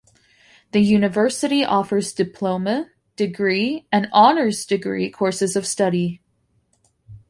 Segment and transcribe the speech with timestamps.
[0.71, 6.23] The university offers diploma, degree, and honours degree courses of study.